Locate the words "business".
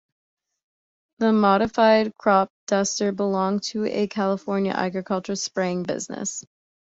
5.83-6.43